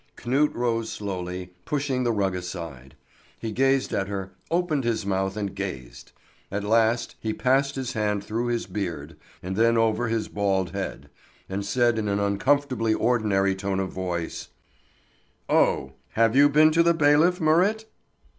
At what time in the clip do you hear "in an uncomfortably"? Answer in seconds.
11.99-12.95